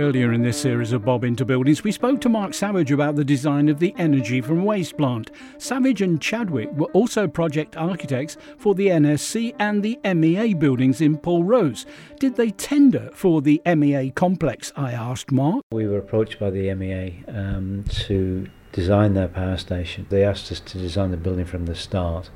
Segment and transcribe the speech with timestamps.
[0.00, 3.24] Earlier in this series of Bob Into Buildings, we spoke to Mark Savage about the
[3.24, 5.30] design of the energy from waste plant.
[5.58, 11.16] Savage and Chadwick were also project architects for the NSC and the MEA buildings in
[11.16, 11.86] Pulrose.
[12.18, 14.72] Did they tender for the MEA complex?
[14.74, 15.62] I asked Mark.
[15.70, 20.06] We were approached by the MEA um, to design their power station.
[20.08, 22.30] They asked us to design the building from the start,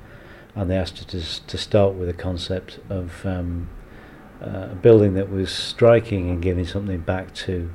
[0.54, 3.68] and they asked us to, to start with a concept of um,
[4.42, 7.70] uh, a building that was striking and giving something back to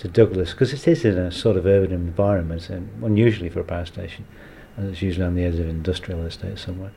[0.00, 3.64] to Douglas because it is in a sort of urban environment and unusually for a
[3.64, 4.24] power station
[4.76, 6.92] and it's usually on the edge of industrial estate somewhere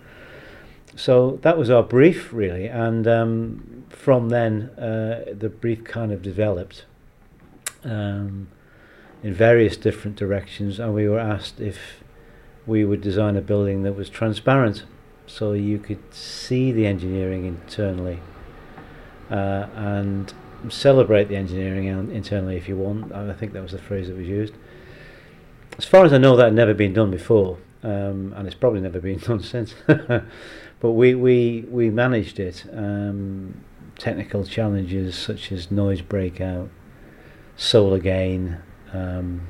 [0.95, 6.21] so that was our brief really and um, from then uh, the brief kind of
[6.21, 6.85] developed
[7.83, 8.47] um,
[9.23, 12.03] in various different directions and we were asked if
[12.67, 14.83] we would design a building that was transparent
[15.25, 18.19] so you could see the engineering internally
[19.31, 20.33] uh, and
[20.69, 23.11] celebrate the engineering internally if you want.
[23.11, 24.53] I think that was the phrase that was used.
[25.77, 28.81] As far as I know, that had never been done before, um, and it's probably
[28.81, 29.73] never been done since.
[29.87, 32.65] but we, we, we managed it.
[32.71, 33.63] Um,
[33.97, 36.69] technical challenges such as noise breakout,
[37.55, 38.57] solar gain,
[38.93, 39.47] um,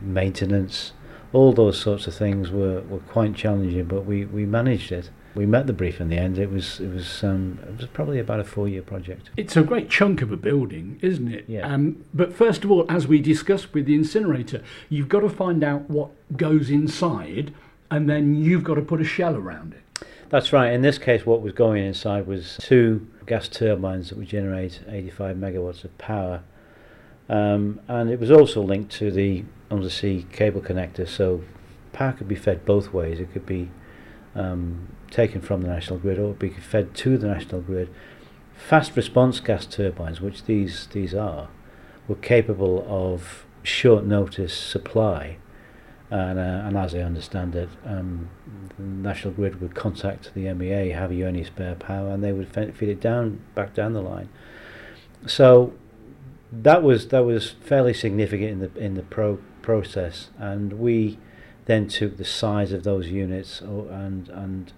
[0.00, 0.92] maintenance,
[1.32, 5.46] all those sorts of things were, were quite challenging, but we, we managed it we
[5.46, 6.38] met the brief in the end.
[6.38, 9.30] It was it was um, it was probably about a four year project.
[9.36, 11.44] It's a great chunk of a building, isn't it?
[11.48, 11.66] Yeah.
[11.66, 15.64] Um, but first of all, as we discussed with the incinerator, you've got to find
[15.64, 17.52] out what goes inside,
[17.90, 20.06] and then you've got to put a shell around it.
[20.30, 20.72] That's right.
[20.72, 25.36] In this case, what was going inside was two gas turbines that would generate 85
[25.36, 26.42] megawatts of power,
[27.28, 31.42] Um, and it was also linked to the undersea cable connector, so
[31.92, 33.18] power could be fed both ways.
[33.20, 33.70] It could be
[34.34, 37.88] um, taken from the national grid or be fed to the national grid.
[38.54, 41.48] Fast response gas turbines, which these, these are,
[42.06, 45.38] were capable of short notice supply.
[46.10, 48.28] And, uh, and as I understand it, um,
[48.76, 52.48] the National Grid would contact the MEA, have you any spare power, and they would
[52.52, 54.28] feed it down back down the line.
[55.26, 55.72] So
[56.62, 61.18] that was that was fairly significant in the in the pro process, and we
[61.66, 64.72] then took the size of those units oh, and and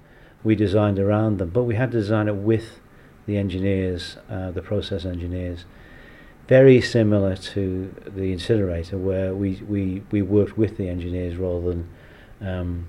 [0.46, 2.78] we designed around them, but we had to design it with
[3.26, 5.64] the engineers, uh, the process engineers.
[6.46, 11.88] Very similar to the incinerator, where we, we, we worked with the engineers rather than
[12.40, 12.86] um,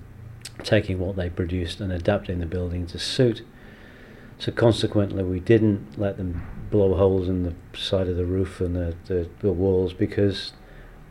[0.62, 3.44] taking what they produced and adapting the building to suit.
[4.38, 8.76] So consequently, we didn't let them blow holes in the side of the roof and
[8.76, 10.52] the, the, the walls because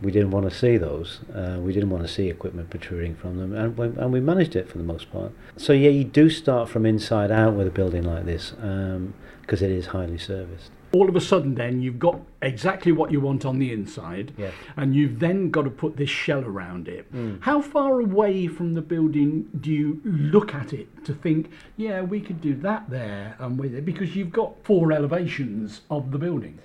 [0.01, 1.19] we didn't want to see those.
[1.33, 4.55] Uh, we didn't want to see equipment protruding from them, and we, and we managed
[4.55, 5.31] it for the most part.
[5.57, 8.61] So yeah, you do start from inside out with a building like this because
[9.01, 9.13] um,
[9.49, 13.45] it is highly serviced all of a sudden then you've got exactly what you want
[13.45, 14.49] on the inside yeah.
[14.75, 17.37] and you've then got to put this shell around it mm.
[17.41, 22.19] how far away from the building do you look at it to think yeah we
[22.19, 26.57] could do that there and with it because you've got four elevations of the building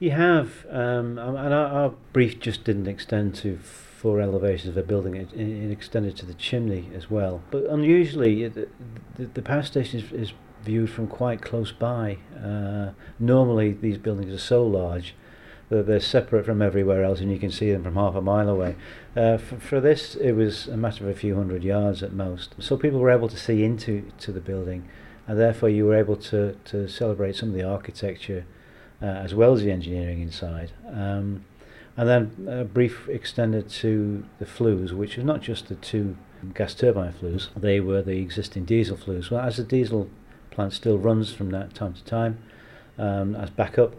[0.00, 4.82] you have um, and our, our, brief just didn't extend to four elevations of a
[4.82, 8.68] building it, it extended to the chimney as well but unusually the,
[9.14, 10.32] the, the power station is, is
[10.66, 12.18] viewed from quite close by.
[12.36, 15.14] Uh, normally, these buildings are so large
[15.68, 18.48] that they're separate from everywhere else, and you can see them from half a mile
[18.48, 18.76] away.
[19.16, 22.54] Uh, for, for this, it was a matter of a few hundred yards at most.
[22.58, 24.86] So people were able to see into to the building,
[25.26, 28.44] and therefore you were able to, to celebrate some of the architecture
[29.02, 30.72] uh, as well as the engineering inside.
[30.88, 31.44] Um,
[31.96, 36.16] and then a brief extended to the flues, which was not just the two
[36.54, 39.30] gas turbine flues, they were the existing diesel flues.
[39.30, 40.10] Well, as the diesel
[40.56, 42.38] plant still runs from that time to time
[42.98, 43.94] um, as backup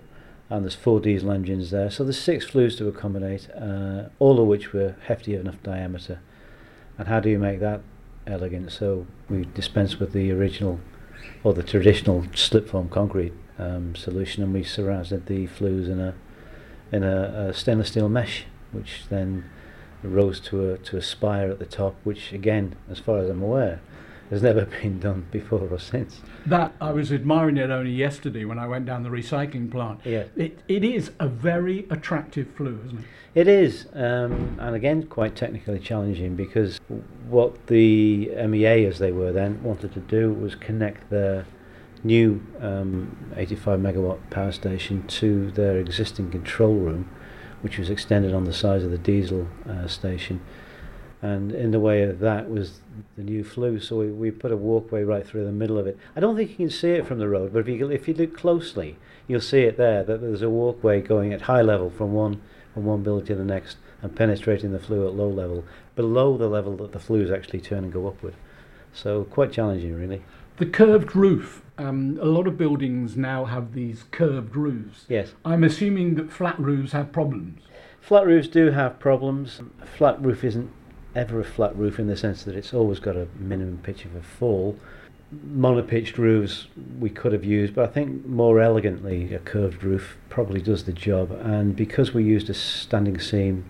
[0.50, 1.92] and there's four diesel engines there.
[1.92, 6.20] So there's six flues to accommodate uh, all of which were hefty enough diameter.
[6.98, 7.82] And how do you make that
[8.26, 8.72] elegant?
[8.72, 10.80] So we dispense with the original
[11.44, 16.14] or the traditional slip form concrete um, solution and we surrounded the flues in a
[16.92, 19.44] in a, a stainless steel mesh which then
[20.04, 23.42] rose to a to a spire at the top which again as far as I'm
[23.42, 23.82] aware
[24.30, 26.22] has never been done before or since.
[26.46, 30.02] That I was admiring it only yesterday when I went down the recycling plant.
[30.04, 30.26] Yeah.
[30.36, 33.06] It, it is a very attractive flue, isn't it?
[33.36, 36.80] It is, um, and again quite technically challenging because
[37.30, 41.46] what the MEA, as they were then, wanted to do was connect their
[42.04, 47.10] new um, 85 megawatt power station to their existing control room,
[47.62, 50.42] which was extended on the size of the diesel uh, station.
[51.28, 52.80] And in the way of that was
[53.18, 55.98] the new flue, so we, we put a walkway right through the middle of it.
[56.16, 58.14] I don't think you can see it from the road, but if you if you
[58.14, 58.98] look closely,
[59.28, 60.04] you'll see it there.
[60.04, 62.42] That there's a walkway going at high level from one
[62.74, 65.66] from one building to the next and penetrating the flue at low level,
[65.98, 68.36] below the level that the flues actually turn and go upward.
[68.94, 70.24] So quite challenging, really.
[70.58, 71.62] The curved roof.
[71.78, 75.06] Um, a lot of buildings now have these curved roofs.
[75.10, 75.34] Yes.
[75.44, 77.64] I'm assuming that flat roofs have problems.
[78.00, 79.60] Flat roofs do have problems.
[79.98, 80.72] Flat roof isn't
[81.18, 84.16] ever a flat roof in the sense that it's always got a minimum pitch of
[84.16, 84.78] a fall.
[85.32, 86.68] Monopitched roofs
[87.00, 90.94] we could have used, but I think more elegantly a curved roof probably does the
[90.94, 91.32] job.
[91.32, 93.66] And because we used a standing seam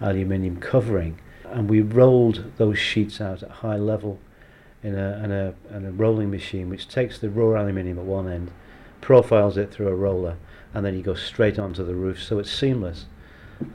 [0.00, 4.18] aluminium covering and we rolled those sheets out at high level
[4.82, 8.28] in a, in a, in a rolling machine which takes the raw aluminium at one
[8.28, 8.50] end,
[9.00, 10.36] profiles it through a roller,
[10.74, 13.06] and then you go straight onto the roof, so it's seamless.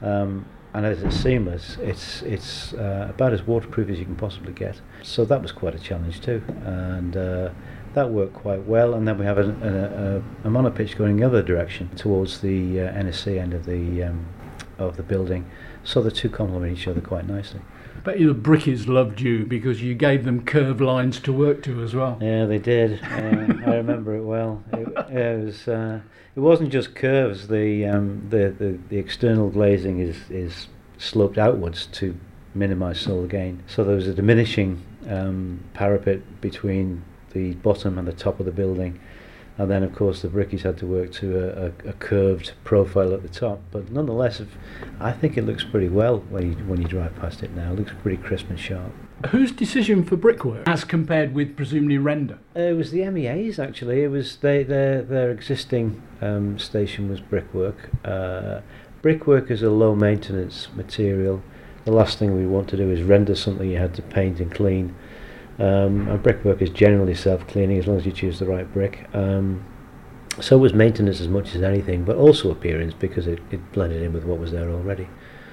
[0.02, 0.46] Um,
[0.76, 4.78] and as it's seamless, it's it's uh, about as waterproof as you can possibly get.
[5.02, 7.50] So that was quite a challenge too, and uh,
[7.94, 8.92] that worked quite well.
[8.92, 12.82] And then we have a, a, a, a monopitch going the other direction towards the
[12.82, 14.26] uh, NSC end of the um,
[14.78, 15.50] of the building,
[15.82, 17.62] so the two complement each other quite nicely.
[18.06, 21.92] But the brickies loved you because you gave them curved lines to work to as
[21.92, 22.16] well.
[22.20, 23.02] Yeah, they did.
[23.02, 24.62] I remember it well.
[24.72, 25.66] It, it was.
[25.66, 26.00] Uh,
[26.36, 27.48] it wasn't just curves.
[27.48, 30.68] The, um, the the the external glazing is is
[30.98, 32.16] sloped outwards to
[32.54, 33.64] minimise solar gain.
[33.66, 38.52] So there was a diminishing um, parapet between the bottom and the top of the
[38.52, 39.00] building.
[39.58, 43.14] And then, of course, the brickies had to work to a, a, a curved profile
[43.14, 43.60] at the top.
[43.70, 44.48] But nonetheless, if,
[45.00, 47.72] I think it looks pretty well when you, when you drive past it now.
[47.72, 48.92] It looks pretty crisp and sharp.
[49.30, 52.38] Whose decision for brickwork, as compared with presumably render?
[52.54, 54.02] Uh, it was the MEAs actually.
[54.02, 57.88] It was they, their their existing um, station was brickwork.
[58.04, 58.60] Uh,
[59.00, 61.42] brickwork is a low maintenance material.
[61.86, 64.52] The last thing we want to do is render something you had to paint and
[64.52, 64.94] clean.
[65.58, 69.06] Um, and brickwork is generally self-cleaning as long as you choose the right brick.
[69.14, 69.64] Um,
[70.40, 74.02] so it was maintenance as much as anything, but also appearance because it, it blended
[74.02, 75.08] in with what was there already.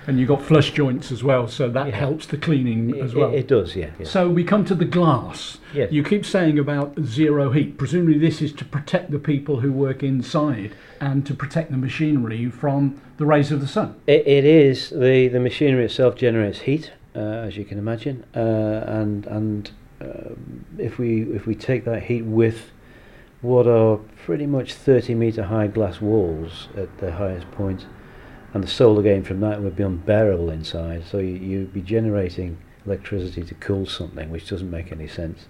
[0.06, 1.96] And you got flush joints as well, so that Yeah.
[1.96, 3.32] helps the cleaning It, as well.
[3.32, 3.92] it, it does, yeah.
[3.98, 4.06] yeah.
[4.06, 5.60] So we come to the glass.
[5.74, 5.94] Yes.
[5.94, 7.78] You keep saying about zero heat.
[7.78, 12.50] Presumably, this is to protect the people who work inside and to protect the machinery
[12.50, 13.96] from the rays of the sun.
[14.06, 18.40] It, it is the the machinery itself generates heat, uh, as you can imagine, uh,
[18.86, 19.72] and and
[20.78, 22.72] if we if we take that heat with
[23.42, 27.86] what are pretty much 30 meter high glass walls at the highest point,
[28.54, 31.04] and the solar gain from that would be unbearable inside.
[31.06, 35.48] So you, you'd be generating electricity to cool something, which doesn't make any sense.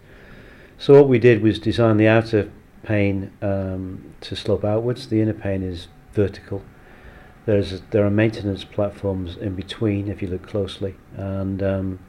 [0.77, 2.51] So what we did was design the outer
[2.83, 5.07] pane um, to slope outwards.
[5.07, 6.63] The inner pane is vertical.
[7.45, 11.99] There's there are maintenance platforms in between if you look closely, and um,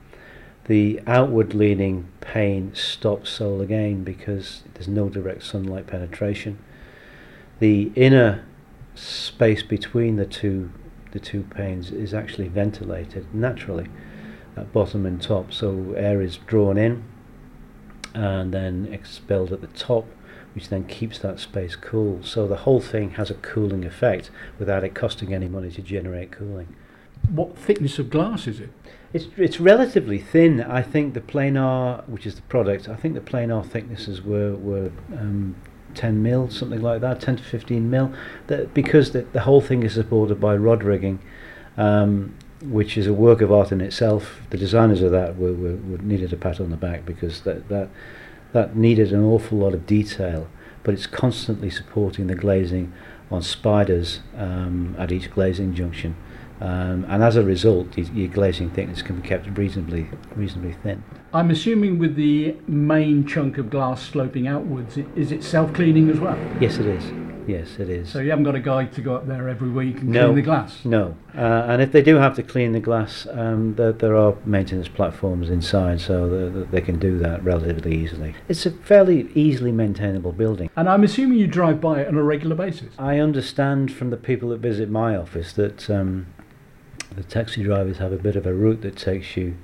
[0.67, 6.59] the outward leaning pane stops solar gain because there's no direct sunlight penetration.
[7.59, 8.45] The inner
[8.95, 10.71] space between the two
[11.15, 13.87] the two panes is actually ventilated naturally
[14.57, 17.05] at bottom and top, so air is drawn in
[18.15, 20.07] and then expelled at the top,
[20.55, 22.21] which then keeps that space cool.
[22.23, 26.33] So the whole thing has a cooling effect without it costing any money to generate
[26.33, 26.75] cooling.
[27.31, 28.71] What thickness of glass is it?
[29.12, 30.61] It's it's relatively thin.
[30.61, 34.91] I think the planar, which is the product, I think the planar thicknesses were were
[35.13, 35.55] um,
[35.94, 38.13] 10 mil, something like that, 10 to 15 mil.
[38.49, 41.20] That because the, the whole thing is supported by rod rigging,
[41.77, 44.41] um, which is a work of art in itself.
[44.51, 47.69] The designers of that were, were, were needed a pat on the back because that
[47.69, 47.89] that
[48.53, 50.49] that needed an awful lot of detail.
[50.82, 52.93] But it's constantly supporting the glazing
[53.31, 56.17] on spiders um, at each glazing junction.
[56.61, 61.03] Um, and as a result, your, glazing thickness can be kept reasonably reasonably thin.
[61.32, 66.39] I'm assuming with the main chunk of glass sloping outwards, is it self-cleaning as well?
[66.61, 67.05] Yes, it is.
[67.46, 68.08] Yes, it is.
[68.08, 70.27] So you haven't got a guy to go up there every week and No.
[70.27, 70.84] clean the glass.
[70.84, 74.34] No, uh, and if they do have to clean the glass, um, there, there are
[74.46, 78.34] maintenance platforms inside, so the, the, they can do that relatively easily.
[78.49, 80.70] It's a fairly easily maintainable building.
[80.77, 82.94] And I'm assuming you drive by it on a regular basis.
[82.99, 86.27] I understand from the people that visit my office that um,
[87.17, 89.56] the taxi drivers have a bit of a route that takes you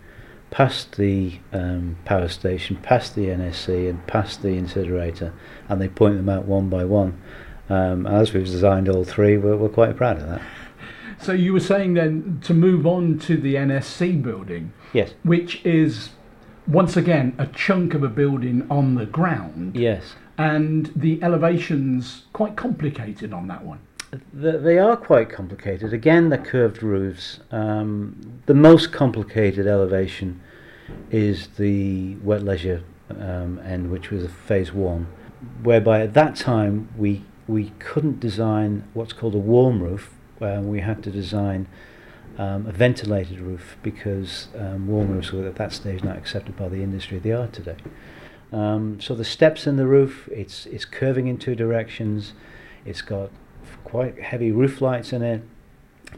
[0.51, 5.33] past the um, power station, past the NSC, and past the incinerator,
[5.69, 7.21] and they point them out one by one.
[7.69, 10.43] Um, as we've designed all three, we're, we're quite proud of that.
[11.21, 15.13] So you were saying then to move on to the NSC building, Yes.
[15.23, 16.11] which is
[16.67, 20.15] once again a chunk of a building on the ground, Yes.
[20.37, 23.79] and the elevation's quite complicated on that one.
[24.33, 25.93] They are quite complicated.
[25.93, 27.41] Again, they're curved roofs.
[27.51, 30.41] Um, the most complicated elevation
[31.11, 35.07] is the wet leisure um, end, which was phase one,
[35.63, 40.15] whereby at that time we we couldn't design what's called a warm roof.
[40.41, 41.69] We had to design
[42.39, 46.69] um, a ventilated roof because um, warm roofs were at that stage not accepted by
[46.69, 47.19] the industry.
[47.19, 47.77] They are today.
[48.53, 52.33] Um, so the steps in the roof, it's it's curving in two directions.
[52.85, 53.31] It's got
[53.85, 55.43] quite heavy roof lights in it.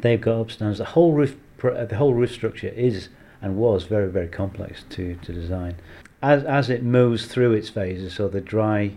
[0.01, 0.79] They've got upstands.
[0.79, 3.09] The whole roof, the whole roof structure is
[3.41, 5.77] and was very very complex to, to design.
[6.23, 8.97] As as it moves through its phases, so the dry,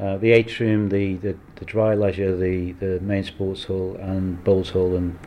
[0.00, 4.70] uh, the atrium, the, the, the dry leisure, the, the main sports hall, and bowls
[4.70, 5.18] hall and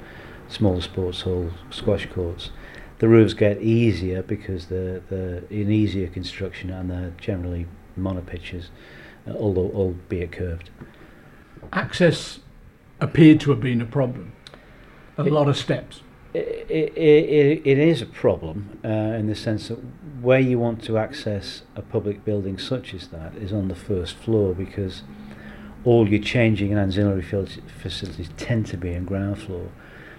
[0.48, 2.52] smaller sports hall, squash courts.
[3.00, 7.68] The roofs get easier because they're, they're in easier construction and they're generally
[7.98, 8.70] monopitches,
[9.28, 10.72] uh, although albeit curved.
[11.72, 12.40] Access
[13.00, 14.34] appeared to have been a problem.
[15.18, 16.02] A it, lot of steps.
[16.34, 19.80] It, it, it is a problem uh, in the sense that
[20.22, 24.16] where you want to access a public building such as that is on the first
[24.16, 25.04] floor because
[25.86, 29.70] all your changing and ancillary facilities tend to be on ground floor.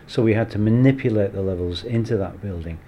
[0.07, 2.79] So we had to manipulate the levels into that building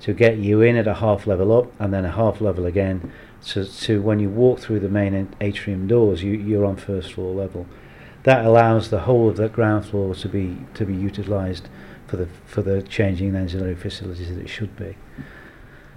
[0.00, 3.12] to get you in at a half level up and then a half level again.
[3.40, 7.34] So, to when you walk through the main atrium doors, you, you're on first floor
[7.34, 7.66] level
[8.28, 11.70] that allows the whole of the ground floor to be to be utilised
[12.06, 14.96] for the for the changing and ancillary facilities that it should be.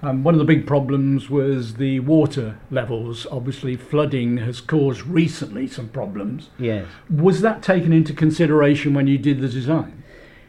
[0.02, 3.26] Um, one of the big problems was the water levels.
[3.30, 6.48] Obviously, flooding has caused recently some problems.
[6.58, 6.86] Yes.
[7.10, 10.02] Was that taken into consideration when you did the design?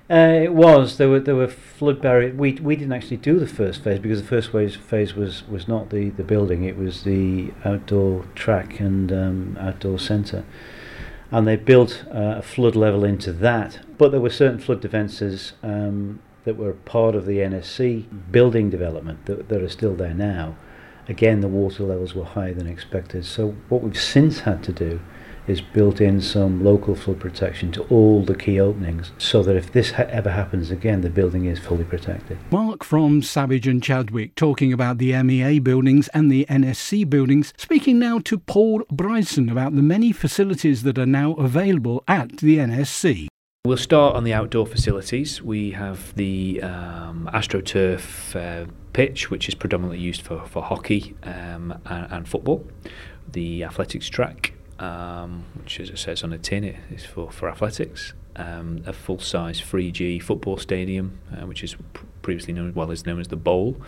[0.10, 0.98] Uh, it was.
[0.98, 2.34] There were there were flood barriers.
[2.34, 5.68] We we didn't actually do the first phase because the first phase phase was was
[5.68, 6.64] not the the building.
[6.64, 10.46] It was the outdoor track and um, outdoor centre
[11.34, 13.80] and they built uh, a flood level into that.
[13.98, 19.26] But there were certain flood defences um, that were part of the NSC building development
[19.26, 20.56] that, that are still there now.
[21.10, 23.26] Again, the water levels were higher than expected.
[23.26, 25.02] So what we've since had to do
[25.48, 29.72] is built in some local flood protection to all the key openings so that if
[29.72, 32.38] this ha- ever happens again, the building is fully protected.
[32.52, 38.00] Mark from Savage and Chadwick talking about the MEA buildings and the NSC buildings, speaking
[38.00, 43.28] now to Paul Bryson about the many facilities that are now available at the NSC.
[43.66, 45.42] We'll start on the outdoor facilities.
[45.42, 51.80] We have the um, AstroTurf uh, pitch, which is predominantly used for, for hockey um,
[51.86, 52.68] and, and football,
[53.32, 57.50] the athletics track, um, which, as it says on the tin, it is for, for
[57.50, 58.14] athletics.
[58.36, 63.20] Um, a full-size 3G football stadium, uh, which is pr- previously known well as known
[63.20, 63.80] as the Bowl,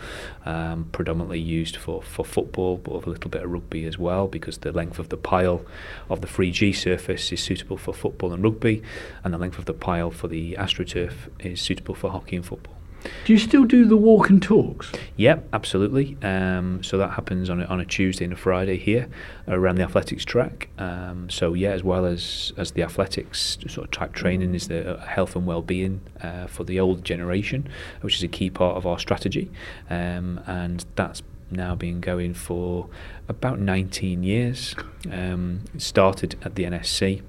[0.44, 4.28] um, predominantly used for, for football, but with a little bit of rugby as well,
[4.28, 5.62] because the length of the pile
[6.08, 8.82] of the 3G surface is suitable for football and rugby,
[9.24, 12.75] and the length of the pile for the AstroTurf is suitable for hockey and football.
[13.24, 14.92] Do you still do the walk and talks?
[15.16, 16.16] Yep, absolutely.
[16.22, 19.08] Um, so that happens on a, on a Tuesday and a Friday here
[19.48, 20.68] around the athletics track.
[20.78, 24.96] Um, so yeah, as well as as the athletics sort of type training is the
[24.96, 27.68] uh, health and well-being uh, for the old generation,
[28.00, 29.50] which is a key part of our strategy,
[29.90, 32.88] um, and that's now been going for
[33.28, 34.74] about 19 years.
[35.10, 37.22] Um, started at the NSC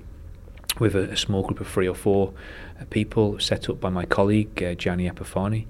[0.80, 2.34] with a, a small group of three or four
[2.80, 5.66] uh, people set up by my colleague uh, Gianni Epifani,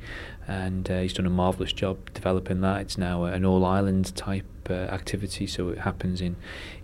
[0.47, 2.81] and uh, he's done a marvellous job developing that.
[2.81, 6.35] It's now an all island type uh, activity, so it happens in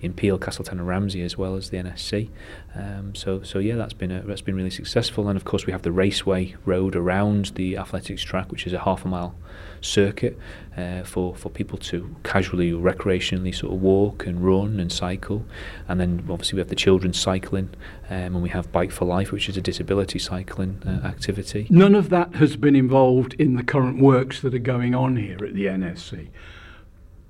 [0.02, 2.30] in Peel, Castletown, and Ramsey as well as the NSC.
[2.76, 5.28] Um, so so yeah, that's been a, that's been really successful.
[5.28, 8.80] And of course, we have the raceway road around the athletics track, which is a
[8.80, 9.36] half a mile
[9.82, 10.38] circuit
[10.78, 15.46] uh, for for people to casually, recreationally sort of walk and run and cycle.
[15.88, 17.70] And then obviously we have the children's cycling,
[18.10, 21.68] um, and we have Bike for Life, which is a disability cycling uh, activity.
[21.70, 25.44] None of that has been involved in the current works that are going on here
[25.44, 26.30] at the NSC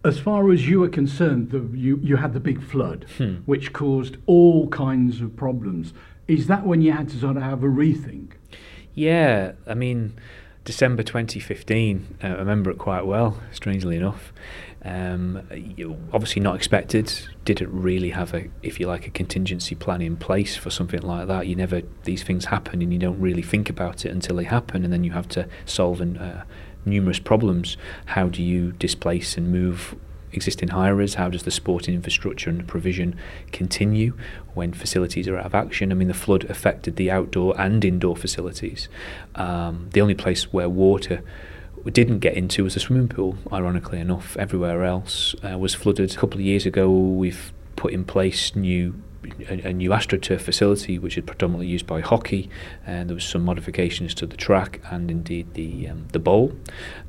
[0.06, 3.36] as far as you are concerned, the, you, you had the big flood, hmm.
[3.46, 5.94] which caused all kinds of problems.
[6.28, 8.34] Is that when you had to sort of have a rethink?
[8.94, 10.14] Yeah, I mean,
[10.66, 14.34] December 2015, uh, I remember it quite well, strangely enough.
[14.86, 15.48] Um,
[16.12, 17.12] obviously not expected,
[17.46, 21.28] didn't really have a, if you like, a contingency plan in place for something like
[21.28, 21.48] that.
[21.48, 24.84] You never, these things happen and you don't really think about it until they happen
[24.84, 26.44] and then you have to solve and uh,
[26.86, 27.78] numerous problems.
[28.08, 29.96] How do you displace and move
[30.32, 31.16] existing hirers?
[31.16, 33.16] How does the sporting infrastructure and provision
[33.52, 34.14] continue
[34.54, 35.92] when facilities are out of action?
[35.92, 38.90] I mean, the flood affected the outdoor and indoor facilities.
[39.36, 41.24] Um, the only place where water
[41.92, 44.38] didn't get into was the swimming pool, ironically enough.
[44.38, 46.14] Everywhere else uh, was flooded.
[46.14, 48.96] A couple of years ago, we've put in place new
[49.50, 52.50] a, a, new AstroTurf facility, which is predominantly used by hockey,
[52.86, 56.54] and there was some modifications to the track and indeed the um, the bowl.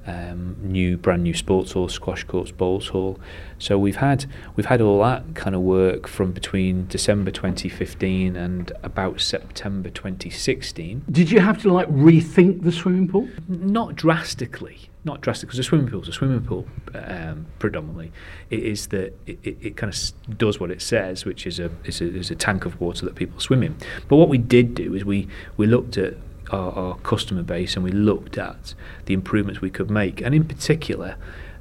[0.06, 3.18] Um, new, brand new sports hall, squash courts, bowls hall.
[3.58, 8.70] So we've had we've had all that kind of work from between December 2015 and
[8.82, 11.04] about September 2016.
[11.10, 13.28] Did you have to like rethink the swimming pool?
[13.48, 18.10] Not drastically not drastic because a swimming pool is a swimming pool um, predominantly.
[18.50, 21.70] It is that it, it, it, kind of does what it says, which is a,
[21.84, 23.76] is a is a tank of water that people swim in.
[24.08, 26.14] But what we did do is we we looked at
[26.50, 28.74] our, our customer base and we looked at
[29.06, 31.16] the improvements we could make, and in particular.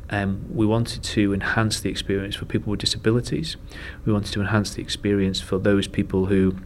[0.09, 3.55] Um, we wanted to enhance the experience for people with disabilities.
[4.05, 6.57] We wanted to enhance the experience for those people who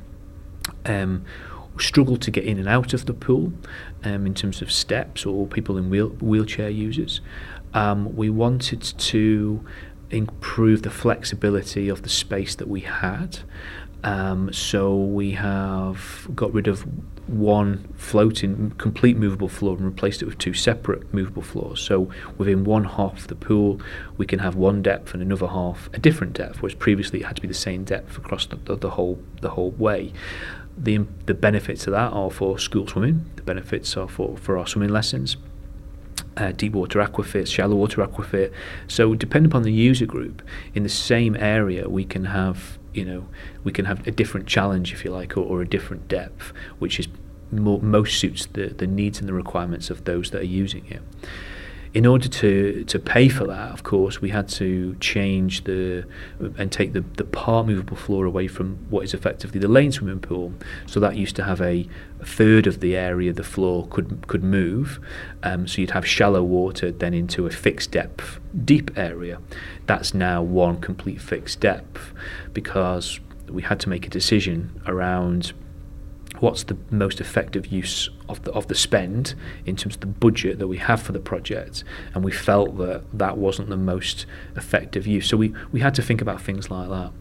[0.85, 1.23] um,
[1.79, 3.53] struggle to get in and out of the pool
[4.03, 7.21] um, in terms of steps or people in wheel, wheelchair users.
[7.73, 9.63] Um, we wanted to
[10.09, 13.39] improve the flexibility of the space that we had.
[14.03, 16.85] Um, so we have got rid of
[17.27, 21.81] one floating, complete movable floor and replaced it with two separate movable floors.
[21.81, 23.81] So within one half of the pool,
[24.17, 27.35] we can have one depth and another half a different depth, whereas previously it had
[27.35, 30.13] to be the same depth across the, the, the whole the whole way
[30.77, 33.29] the the benefits of that are for school swimming.
[33.35, 35.37] The benefits are for, for our swimming lessons.
[36.35, 38.53] Uh, deep water aquafit, shallow water aquafit.
[38.87, 40.43] So depending upon the user group,
[40.75, 43.27] in the same area, we can have you know
[43.63, 46.99] we can have a different challenge, if you like, or, or a different depth, which
[46.99, 47.07] is
[47.51, 51.01] more, most suits the the needs and the requirements of those that are using it
[51.97, 56.05] in order to, to pay for that, of course, we had to change the
[56.39, 60.19] and take the, the part movable floor away from what is effectively the lane swimming
[60.19, 60.53] pool.
[60.85, 61.89] So that used to have a,
[62.19, 64.99] a third of the area the floor could could move.
[65.41, 69.39] Um, so you'd have shallow water then into a fixed depth deep area.
[69.87, 72.13] That's now one complete fixed depth
[72.53, 75.53] because we had to make a decision around
[76.41, 80.59] what's the most effective use of the of the spend in terms of the budget
[80.59, 85.07] that we have for the project, and we felt that that wasn't the most effective
[85.07, 85.27] use.
[85.27, 87.11] So we, we had to think about things like that.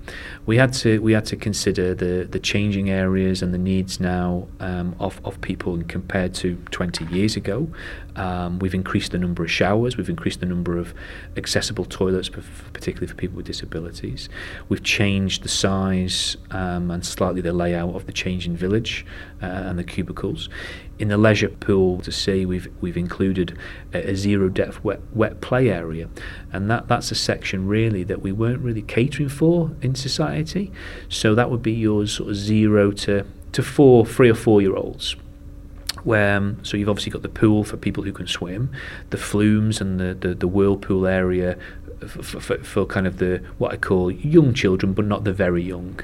[0.46, 4.48] We had to we had to consider the the changing areas and the needs now
[4.60, 7.68] um, of of people compared to 20 years ago.
[8.16, 9.96] Um, we've increased the number of showers.
[9.96, 10.94] We've increased the number of
[11.36, 14.28] accessible toilets, particularly for people with disabilities.
[14.68, 19.04] We've changed the size um, and slightly the layout of the changing village
[19.42, 20.48] uh, and the cubicles.
[20.98, 23.56] In the leisure pool to see, we've we've included
[23.92, 26.08] a, a, zero depth wet wet play area,
[26.52, 30.72] and that that's a section really that we weren't really catering for in society.
[31.08, 34.76] So that would be yours sort of zero to to four, three or four year
[34.76, 35.16] olds
[36.04, 38.70] where um, so you've obviously got the pool for people who can swim,
[39.10, 41.58] the flumes and the, the, the whirlpool area
[42.00, 45.62] for, for, for, kind of the what I call young children, but not the very
[45.62, 46.00] young.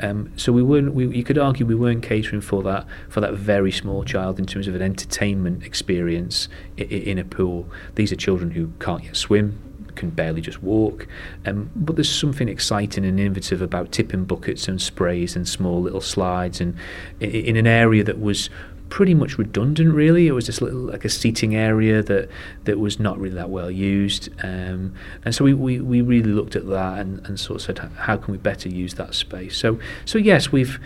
[0.00, 0.94] Um, so we weren't.
[0.94, 4.46] We, you could argue we weren't catering for that for that very small child in
[4.46, 7.68] terms of an entertainment experience in, in a pool.
[7.94, 9.58] These are children who can't yet swim,
[9.94, 11.06] can barely just walk.
[11.46, 16.00] Um, but there's something exciting and innovative about tipping buckets and sprays and small little
[16.00, 16.76] slides, and
[17.20, 18.50] in, in an area that was
[18.94, 20.28] pretty much redundant really.
[20.28, 22.28] It was just little like a seating area that
[22.62, 24.28] that was not really that well used.
[24.44, 27.90] Um, and so we, we, we really looked at that and, and sort of said
[27.96, 29.56] how can we better use that space?
[29.56, 30.78] So so yes we've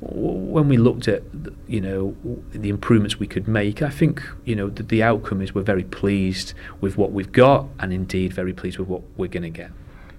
[0.00, 1.22] when we looked at
[1.68, 2.16] you know
[2.50, 5.84] the improvements we could make I think you know the, the outcome is we're very
[5.84, 9.70] pleased with what we've got and indeed very pleased with what we're going to get.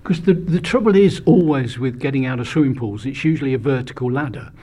[0.01, 3.57] Because the, the trouble is always with getting out of swimming pools it's usually a
[3.57, 4.53] vertical ladder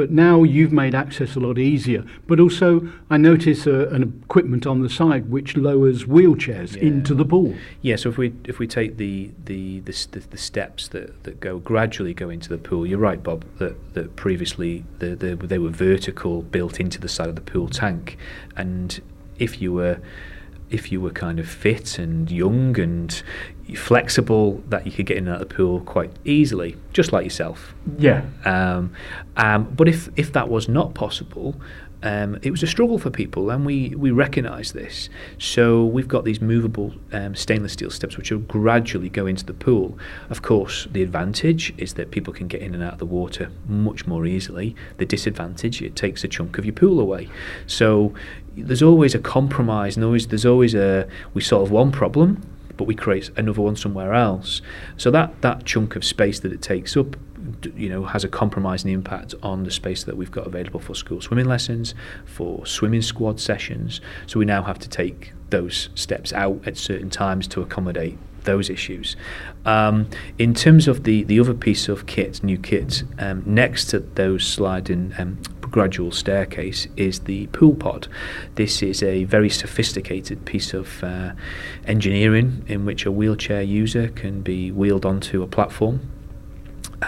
[0.00, 2.02] but now you've made access a lot easier.
[2.26, 6.84] But also, I notice uh, an equipment on the side which lowers wheelchairs yeah.
[6.84, 7.54] into the pool.
[7.82, 7.96] Yeah.
[7.96, 9.92] So if we if we take the the, the,
[10.30, 13.44] the steps that, that go gradually go into the pool, you're right, Bob.
[13.58, 17.68] That that previously the, the, they were vertical, built into the side of the pool
[17.68, 18.16] tank,
[18.56, 19.02] and
[19.38, 20.00] if you were
[20.70, 23.22] if you were kind of fit and young and
[23.74, 27.24] flexible, that you could get in and out of the pool quite easily, just like
[27.24, 27.74] yourself.
[27.98, 28.24] Yeah.
[28.44, 28.92] Um,
[29.36, 31.60] um, but if if that was not possible,
[32.02, 35.08] um, it was a struggle for people, and we, we recognise this.
[35.38, 39.52] So we've got these movable um, stainless steel steps which will gradually go into the
[39.52, 39.98] pool.
[40.30, 43.50] Of course, the advantage is that people can get in and out of the water
[43.68, 44.74] much more easily.
[44.96, 47.28] The disadvantage, it takes a chunk of your pool away.
[47.66, 48.14] So
[48.56, 52.42] there's always a compromise, and always there's always a we solve one problem,
[52.76, 54.62] but we create another one somewhere else.
[54.96, 57.16] So that that chunk of space that it takes up
[57.76, 61.20] you know has a compromising impact on the space that we've got available for school
[61.20, 66.66] swimming lessons for swimming squad sessions so we now have to take those steps out
[66.66, 69.16] at certain times to accommodate those issues.
[69.66, 70.08] Um,
[70.38, 74.46] in terms of the, the other piece of kit, new kit, um, next to those
[74.46, 78.08] sliding um, gradual staircase is the pool pod.
[78.54, 81.32] This is a very sophisticated piece of uh,
[81.86, 86.09] engineering in which a wheelchair user can be wheeled onto a platform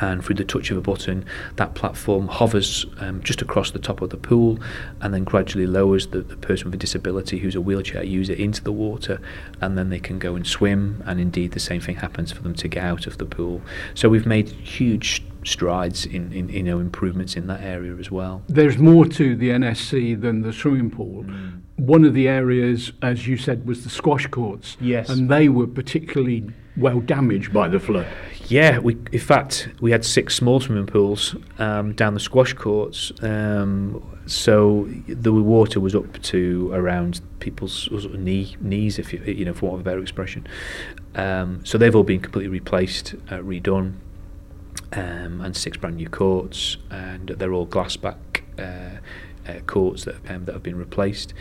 [0.00, 1.24] and through the touch of a button,
[1.56, 4.58] that platform hovers um, just across the top of the pool
[5.00, 8.62] and then gradually lowers the, the, person with a disability who's a wheelchair user into
[8.62, 9.20] the water,
[9.60, 11.02] and then they can go and swim.
[11.06, 13.62] And indeed, the same thing happens for them to get out of the pool.
[13.94, 18.42] So we've made huge strides in, in you know improvements in that area as well.
[18.48, 21.24] There's more to the NSC than the swimming pool.
[21.24, 21.60] Mm.
[21.76, 24.76] One of the areas, as you said, was the squash courts.
[24.80, 26.44] Yes, and they were particularly
[26.76, 28.06] well damaged by the flood.
[28.48, 33.12] Yeah, we in fact we had six small swimming pools um, down the squash courts,
[33.22, 39.54] um, so the water was up to around people's knee knees, if you you know,
[39.54, 40.46] for want of a better expression.
[41.14, 43.94] Um, so they've all been completely replaced, uh, redone,
[44.92, 48.44] um, and six brand new courts, and they're all glass back.
[48.58, 48.98] Uh,
[49.48, 51.34] uh, courts that um, that have been replaced.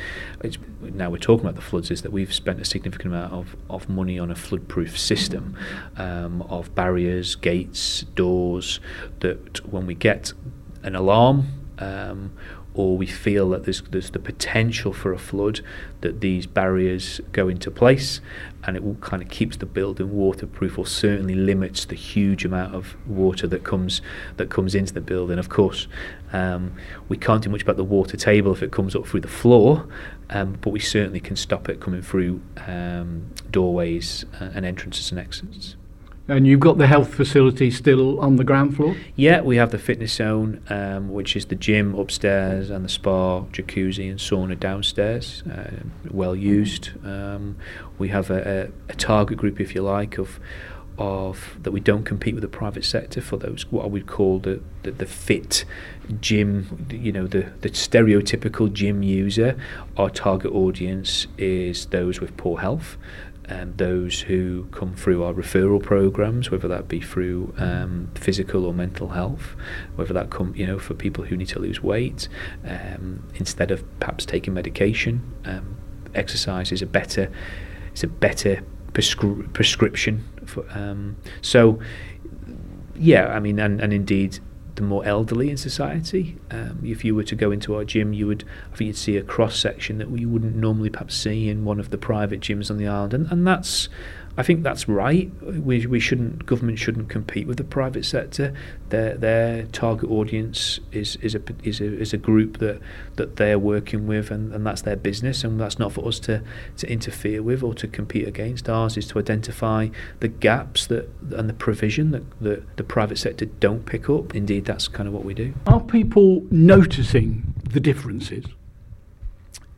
[0.44, 1.92] It's, now we're talking about the floods.
[1.92, 5.58] Is that we've spent a significant amount of, of money on a flood-proof system
[5.98, 8.80] um, of barriers, gates, doors.
[9.20, 10.34] That when we get
[10.84, 11.48] an alarm.
[11.80, 12.34] Um,
[12.74, 15.62] or we feel that there's there's the potential for a flood,
[16.02, 18.22] that these barriers go into place,
[18.64, 22.74] and it will kind of keeps the building waterproof, or certainly limits the huge amount
[22.74, 24.02] of water that comes
[24.38, 25.38] that comes into the building.
[25.38, 25.88] Of course,
[26.32, 26.74] um,
[27.10, 29.88] we can't do much about the water table if it comes up through the floor,
[30.30, 35.20] um, but we certainly can stop it coming through um, doorways uh, and entrances and
[35.20, 35.76] exits.
[36.28, 38.96] And you've got the health facility still on the ground floor?
[39.16, 43.42] Yeah, we have the fitness zone, um, which is the gym upstairs and the spa,
[43.52, 45.72] jacuzzi, and sauna downstairs, uh,
[46.10, 46.92] well used.
[47.04, 47.58] Um,
[47.98, 50.40] we have a, a, a target group, if you like, of
[50.98, 54.40] of that we don't compete with the private sector for those what I would call
[54.40, 55.66] the, the, the fit
[56.20, 59.58] gym you know the, the stereotypical gym user
[59.98, 62.98] our target audience is those with poor health
[63.52, 68.74] um, those who come through our referral programs, whether that be through um, physical or
[68.74, 69.56] mental health,
[69.96, 72.28] whether that come you know for people who need to lose weight,
[72.66, 75.78] um, instead of perhaps taking medication, um,
[76.16, 77.32] exercise is a better
[77.92, 80.24] it's a better prescri- prescription.
[80.46, 81.80] For, um, so
[82.96, 84.40] yeah, I mean, and, and indeed
[84.82, 86.38] the more elderly in society.
[86.50, 89.18] Um, if you were to go into our gym, you would, I think, you'd see
[89.18, 92.70] a cross section that you wouldn't normally perhaps see in one of the private gyms
[92.70, 93.90] on the island, and and that's
[94.38, 95.30] I think that's right.
[95.44, 98.54] We, we shouldn't government shouldn't compete with the private sector.
[98.90, 102.80] Their their target audience is is a is a, is a group that
[103.18, 106.42] that they're working with, and, and that's their business, and that's not for us to,
[106.78, 108.70] to interfere with or to compete against.
[108.70, 109.90] Ours is to identify
[110.20, 114.34] the gaps that and the provision that the, the private sector don't pick up.
[114.34, 115.54] Indeed, that's kind of what we do.
[115.68, 118.46] Are people noticing the differences?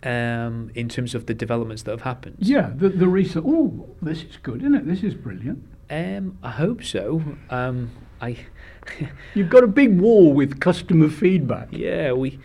[0.04, 2.38] Um, in terms of the developments that have happened.
[2.40, 3.46] Yeah, the, the recent.
[3.48, 4.88] Oh, this is good, isn't it?
[4.88, 5.64] This is brilliant.
[5.90, 7.22] Um, I hope so.
[7.50, 8.38] Um, I.
[9.34, 11.70] You've got a big wall with customer feedback.
[11.72, 12.40] Yeah, we.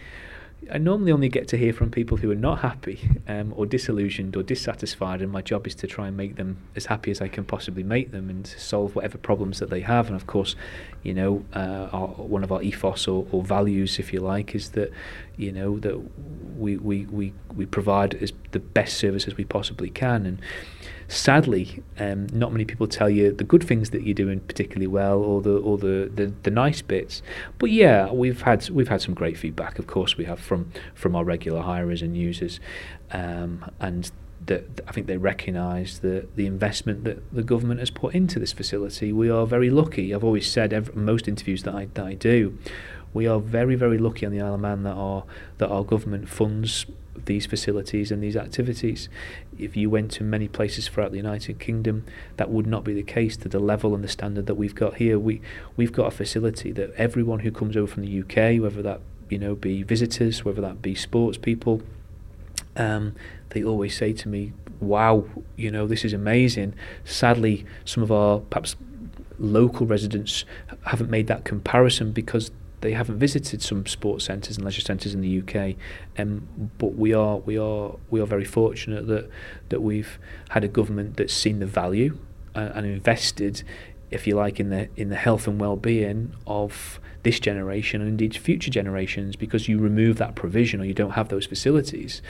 [0.71, 4.37] I normally only get to hear from people who are not happy um, or disillusioned
[4.37, 7.29] or dissatisfied, and my job is to try and make them as happy as I
[7.29, 10.07] can possibly make them and solve whatever problems that they have.
[10.09, 10.57] And of course,
[11.03, 14.71] you know, uh, our, one of our ethos or, or values, if you like, is
[14.71, 14.93] that
[15.37, 15.97] you know that
[16.57, 20.41] we we, we, we provide as the best service as we possibly can and
[21.09, 25.19] sadly um, not many people tell you the good things that you're doing particularly well
[25.19, 27.23] or the or the, the, the nice bits
[27.59, 31.17] but yeah we've had we've had some great feedback of course we have from from
[31.17, 32.61] our regular hirers and users
[33.11, 34.13] um, and
[34.47, 38.53] that I think they recognise the the investment that the government has put into this
[38.53, 39.13] facility.
[39.13, 40.15] We are very lucky.
[40.15, 42.57] I've always said every, most interviews that I that I do,
[43.15, 45.25] we are very, very lucky on the Isle of Man that our
[45.59, 46.87] that our government funds
[47.25, 49.09] these facilities and these activities.
[49.59, 52.05] If you went to many places throughout the United Kingdom,
[52.37, 54.97] that would not be the case to the level and the standard that we've got
[54.97, 55.19] here.
[55.19, 55.41] We,
[55.77, 59.39] we've got a facility that everyone who comes over from the UK, whether that you
[59.39, 61.83] know be visitors, whether that be sports people,
[62.77, 63.15] um,
[63.51, 65.25] they always say to me, wow,
[65.57, 66.75] you know, this is amazing.
[67.05, 68.77] Sadly, some of our perhaps
[69.39, 70.45] local residents
[70.87, 72.51] haven't made that comparison because
[72.81, 75.77] they haven't visited some sports centres and leisure centres in the UK,
[76.19, 76.47] um,
[76.79, 79.29] but we are we are we are very fortunate that
[79.69, 80.19] that we've
[80.51, 82.19] had a government that's seen the value
[82.55, 83.63] uh, and invested,
[84.11, 88.37] if you like, in the in the health and well-being of this generation and indeed
[88.37, 89.37] future generations.
[89.37, 92.23] Because you remove that provision or you don't have those facilities,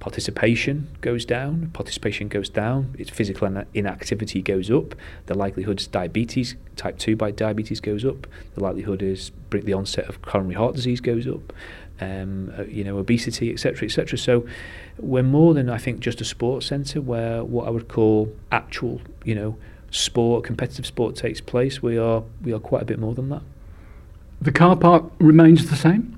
[0.00, 1.70] participation goes down.
[1.72, 2.94] Participation goes down.
[2.98, 4.94] Its physical inactivity goes up.
[5.26, 8.26] The likelihood is diabetes, type 2 by diabetes goes up.
[8.54, 11.52] The likelihood is the onset of coronary heart disease goes up.
[12.00, 14.16] Um, uh, you know, obesity, etc., etc.
[14.18, 14.46] So
[14.98, 19.00] we're more than I think just a sports centre where what I would call actual,
[19.24, 19.56] you know,
[19.90, 21.82] sport, competitive sport takes place.
[21.82, 23.42] We are we are quite a bit more than that.
[24.40, 26.17] The car park remains the same.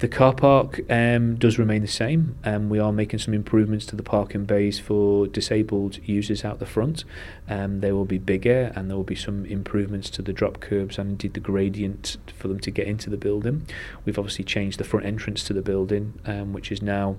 [0.00, 2.36] The car park um, does remain the same.
[2.42, 6.64] Um, we are making some improvements to the parking bays for disabled users out the
[6.64, 7.04] front.
[7.50, 10.96] Um, they will be bigger and there will be some improvements to the drop curbs
[10.96, 13.66] and indeed the gradient for them to get into the building.
[14.06, 17.16] We've obviously changed the front entrance to the building, um, which is now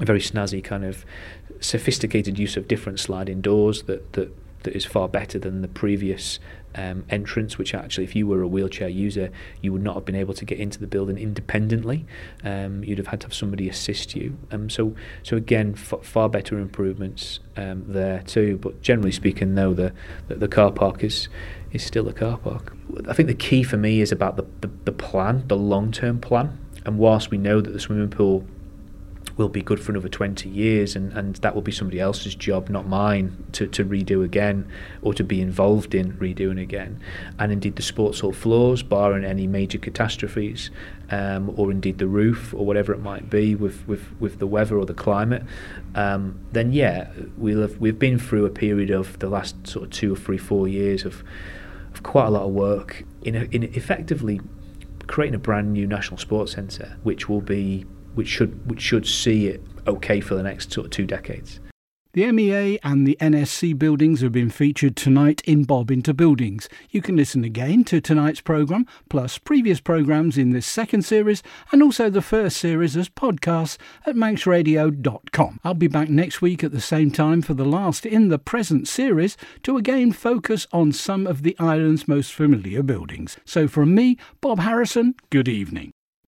[0.00, 1.04] a very snazzy kind of
[1.60, 4.32] sophisticated use of different sliding doors that, that
[4.62, 6.38] that is far better than the previous
[6.74, 9.30] um, entrance, which actually, if you were a wheelchair user,
[9.60, 12.06] you would not have been able to get into the building independently.
[12.44, 14.36] Um, you'd have had to have somebody assist you.
[14.50, 18.58] Um, so, so again, f- far better improvements um, there too.
[18.58, 19.92] But generally speaking, though, the,
[20.28, 21.28] the the car park is
[21.72, 22.72] is still a car park.
[23.08, 26.20] I think the key for me is about the, the, the plan, the long term
[26.20, 26.58] plan.
[26.84, 28.44] And whilst we know that the swimming pool
[29.36, 32.68] will be good for another 20 years and, and that will be somebody else's job
[32.68, 34.70] not mine to, to redo again
[35.02, 37.00] or to be involved in redoing again.
[37.38, 40.70] And indeed the sports hall floors barring any major catastrophes
[41.10, 44.78] um, or indeed the roof or whatever it might be with, with, with the weather
[44.78, 45.42] or the climate
[45.94, 49.90] um, then yeah we'll have, we've been through a period of the last sort of
[49.90, 51.24] two or three four years of,
[51.92, 54.40] of quite a lot of work in, a, in effectively
[55.06, 59.46] creating a brand new national sports centre which will be which should which should see
[59.46, 61.60] it okay for the next sort of two decades.
[62.12, 66.68] The MEA and the NSC buildings have been featured tonight in Bob Into Buildings.
[66.90, 71.84] You can listen again to tonight's programme, plus previous programmes in this second series, and
[71.84, 75.60] also the first series as podcasts at manxradio.com.
[75.62, 78.88] I'll be back next week at the same time for the last in the present
[78.88, 83.38] series to again focus on some of the island's most familiar buildings.
[83.44, 85.92] So from me, Bob Harrison, good evening.